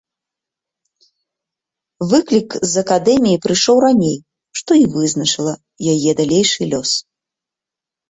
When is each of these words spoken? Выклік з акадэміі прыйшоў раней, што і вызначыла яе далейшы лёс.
Выклік 2.13 2.49
з 2.71 2.83
акадэміі 2.83 3.41
прыйшоў 3.45 3.77
раней, 3.87 4.17
што 4.63 4.71
і 4.83 4.91
вызначыла 4.99 5.53
яе 5.97 6.11
далейшы 6.25 6.61
лёс. 6.77 6.91